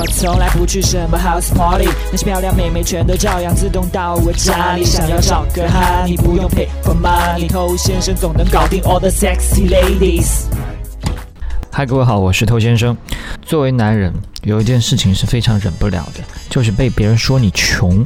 [0.00, 4.84] 我从来不去什么 house party，那些漂亮妹妹全都照样自动到我家里。
[4.84, 10.44] 想要找个哈，你不用 pay for money，偷先生总能搞定 all the sexy ladies。
[11.72, 12.96] 嗨，各位好，我是偷先生。
[13.42, 14.14] 作为男人，
[14.44, 18.00] 有一件事情是非常忍不了的，就是被别人说你穷。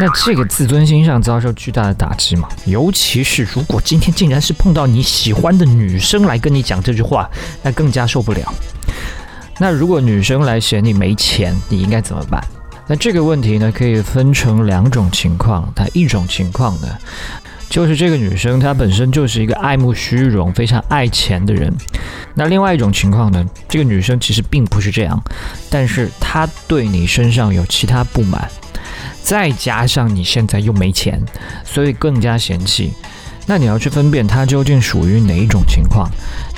[0.00, 7.30] 那这个自尊心上遭受巨大的打击嘛，尤其是如果今天竟然是碰到你喜欢的女生来跟你讲这句话，
[7.62, 8.52] 那更加受不了。
[9.62, 12.42] 那如果女生来嫌你没钱，你应该怎么办？
[12.86, 15.70] 那这个问题呢，可以分成两种情况。
[15.76, 16.88] 那一种情况呢，
[17.68, 21.70] 就是这个女生她本身就是一个爱慕虚荣、非常爱钱的人。
[22.34, 25.22] 那另外一种情况呢，这个女生其实并不是这样，
[25.68, 28.50] 但是她对你身上有其他不满。
[29.22, 31.22] 再加上你现在又没钱，
[31.64, 32.94] 所以更加嫌弃。
[33.50, 36.08] 那你要去分辨他究竟属于哪一种情况。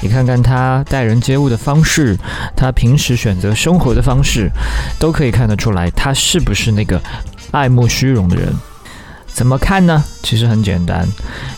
[0.02, 2.14] 你看看他待人接物的方式，
[2.55, 4.50] 他平时选择生活的方式，
[4.98, 7.00] 都可以看得出来他是不是那个
[7.50, 8.53] 爱慕虚荣的人。
[9.27, 10.05] 怎么看呢？
[10.22, 11.08] 其实很简单，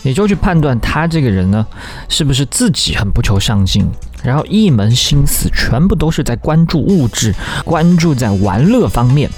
[0.03, 1.67] 你就去判断他这个人呢，
[2.07, 3.85] 是不是自己很不求上进，
[4.23, 9.29] 然后一门心思全部都是在关注物质，关注在玩乐方面。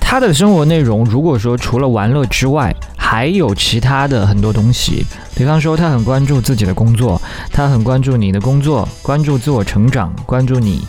[0.00, 2.74] 他的生活内容，如果说除了玩乐之外，
[3.08, 10.84] 还有其他的很多东西，比方说他很关注自己的工作，他很关注你的工作，关注自我成长，关注你，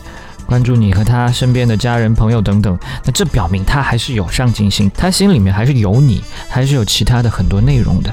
[0.47, 8.11] 关注你和他身边的家人、朋友等等，那这表明他还是有上进心，他心里面还是有你，还是有其他的很多内容的。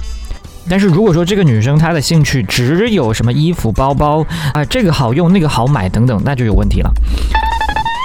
[0.69, 6.93] 但是如果说这个女生她的兴趣只有什么衣服、包包啊，这个好用，那个好买等等，那就有问题了。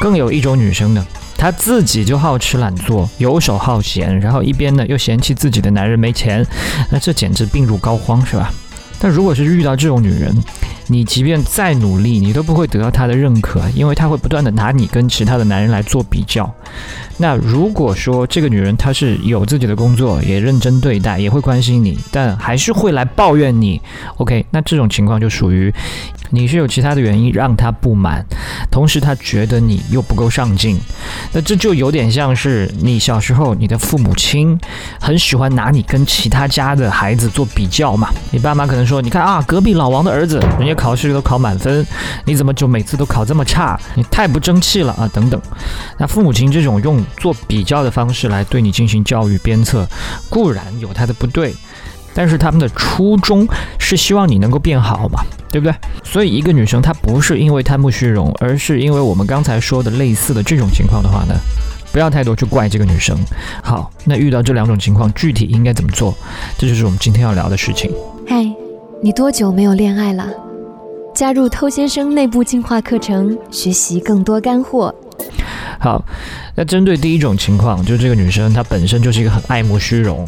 [0.01, 1.05] 更有一种女生呢。
[1.39, 6.45] 她自己就好吃懒做，游手好闲，然后一边呢又嫌弃自己的男人没钱，
[6.91, 8.51] 那这简直病入膏肓，是吧？
[8.99, 10.35] 但如果是遇到这种女人，
[10.91, 16.51] 你即便再努力，你都不会得到她的认可，因为她会不断的拿你跟其他的男人来做比较。
[17.17, 23.79] 那如果说这个女人她是有自己的工作，也认真对待，也会关心你，但还是会来抱怨你
[24.17, 24.45] ，OK？
[24.49, 25.73] 那这种情况就属于。
[26.31, 28.23] 你是有其他的原因让他不满，
[28.69, 30.79] 同时他觉得你又不够上进，
[31.33, 34.55] 那这就有点像是你小时候你的父母亲
[35.01, 38.09] 很喜欢拿你跟其他家的孩子做比较嘛。
[38.29, 41.85] 你爸妈可能说，你看啊，隔壁老王的儿子，人家考试都考满分，
[42.23, 43.77] 你怎么就每次都考这么差？
[43.95, 45.39] 你太不争气了啊，等等。
[45.97, 49.85] 那父母亲这种用做比较的方式来对你进行教育鞭策，
[50.29, 51.53] 固然有他的不对。
[52.13, 53.47] 但是他们的初衷
[53.77, 55.75] 是希望你能够变好嘛，对不对？
[56.03, 61.35] 所以一个女生她不是因为贪慕虚荣，而是因为我们刚才说的类似的这种情况的话呢，
[61.93, 63.17] 不要太多去怪这个女生。
[63.61, 66.13] 好，那遇到这两种情况，具体应该怎么做？
[66.57, 67.91] 这就是我们今天要聊的事情。
[68.27, 68.43] 嗨，
[69.03, 70.48] 你多久没有恋爱了？
[71.19, 74.95] 加入偷先生内部进化课程，学习更多干货。
[75.77, 76.01] 好，
[76.55, 80.25] 那针对第一种情况，就是这个女生她本身就是一个很爱慕虚荣。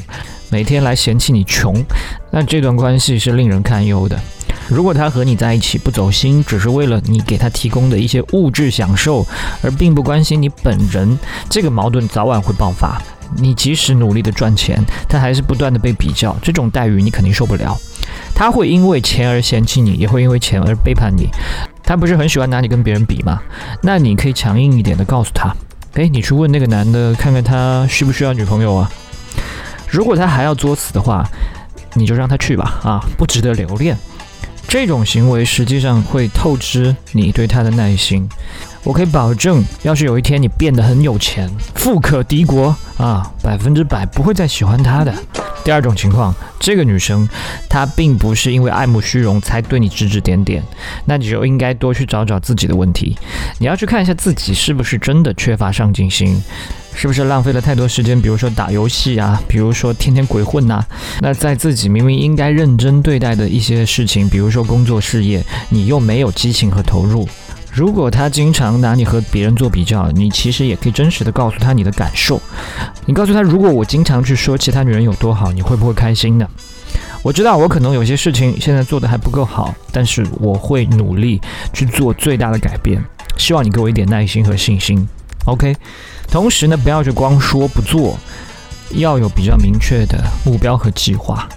[0.50, 1.82] 每天来嫌弃你穷，
[2.30, 4.20] 那这段关系是令人堪忧的。
[4.68, 9.26] 如果她和你在一起不走心，只是为了你给她提供的一些物质享受，
[9.64, 11.18] 而并不关心你本人，
[11.50, 13.02] 这个矛盾早晚会爆发。
[13.38, 17.80] 你即使努力的赚钱，她还是不断的被比较，这种待遇你肯定受不了。
[18.34, 21.28] 他会因为钱而嫌弃你，也会因为钱而背叛你。
[21.84, 23.42] 他不是很喜欢拿你跟别人比吗？
[23.82, 25.54] 那你可以强硬一点的告诉他，
[25.94, 28.92] 诶，你去问那个男的，看看他需不需要女朋友啊？
[29.90, 31.28] 如果他还要作死的话，
[31.94, 33.98] 你就让他去吧，啊，不值得留恋。
[34.68, 38.30] 这种行为实际上会透支你对他的耐心。
[38.84, 45.14] 我可以保证，要是有一天你变得很有钱，富可敌国啊，百分之百不会再喜欢他的。
[45.64, 47.30] 第二种情况，这个女生
[47.70, 50.64] 她并不是因为爱慕虚荣才对你指指点点，
[51.06, 53.16] 那你就应该多去找找自己的问题。
[53.60, 56.42] 你要去看一下自己是不是真的缺乏上进心，
[56.96, 60.84] 是不是浪费了太多时间，比如说打游戏啊，比如说天天鬼混呐。
[61.20, 67.30] 那在自己明明应该认真对待的一些事情，比如说工作事业，你又没有激情和投入。
[67.72, 72.40] 如果他经常拿你和别人做比较，你其实也可以真实的告诉他你的感受。
[73.06, 76.46] 你告诉他，如果我经常去说其他女人有多好，你会不会开心呢？
[77.24, 81.40] 我知道我可能有些事情现在做的还不够好，但是我会努力
[81.72, 83.02] 去做最大的改变。
[83.38, 85.08] 希望你给我一点耐心和信心。
[85.46, 85.76] OK，
[86.30, 88.18] 同时呢，不要去光说不做，
[88.92, 91.48] 要有比较明确的目标和计划。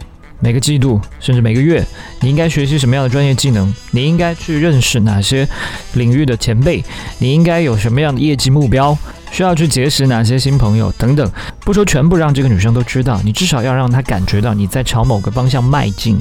[0.40, 1.84] 每个季度，甚至每个月，
[2.20, 3.72] 你应该学习什么样的专业技能？
[3.92, 5.48] 你应该去认识哪些
[5.94, 6.84] 领域的前辈？
[7.18, 8.96] 你应该有什么样的业绩目标？
[9.32, 10.92] 需要去结识哪些新朋友？
[10.92, 11.28] 等等，
[11.60, 16.16] 不说全部让这个女生都知道，你至少要让她感觉到你在朝某个方向迈进。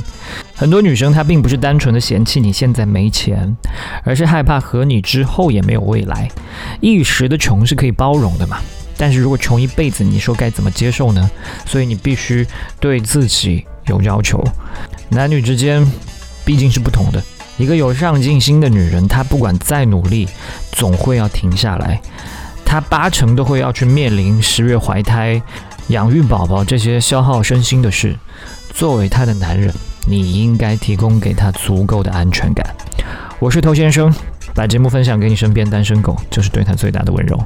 [0.56, 3.56] 很多女生她并不是单纯的嫌弃你现在没钱，
[4.04, 6.28] 而是害怕和你之后也没有未来。
[6.80, 8.58] 一时的穷是可以包容的嘛，
[8.98, 11.30] 但是如果穷一辈子，你说该怎么接受呢？
[11.66, 12.46] 所以你必须
[12.80, 14.44] 对自己有要求。
[15.10, 15.86] 男女之间
[16.46, 17.22] 毕竟是不同的。
[17.58, 20.28] 一个有上进心的女人，她不管再努力，
[20.72, 22.02] 总会要停下来。
[22.66, 25.40] 她八成都会要去面临十月怀胎、
[25.90, 28.16] 养育宝宝这些消耗身心的事。
[28.74, 29.72] 作为她的男人，
[30.08, 32.66] 你应该提供给她足够的安全感。
[33.38, 34.12] 我是头先生，
[34.56, 37.40] 把节目分享给你身边单身狗，就是对他最大的温柔。